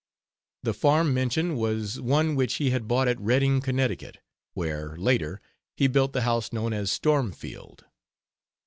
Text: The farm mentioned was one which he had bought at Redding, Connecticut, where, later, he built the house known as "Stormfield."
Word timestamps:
The 0.63 0.73
farm 0.73 1.13
mentioned 1.13 1.57
was 1.57 2.01
one 2.01 2.33
which 2.33 2.55
he 2.55 2.71
had 2.71 2.87
bought 2.87 3.07
at 3.07 3.21
Redding, 3.21 3.61
Connecticut, 3.61 4.17
where, 4.55 4.97
later, 4.97 5.41
he 5.77 5.85
built 5.85 6.13
the 6.13 6.21
house 6.23 6.51
known 6.51 6.73
as 6.73 6.91
"Stormfield." 6.91 7.85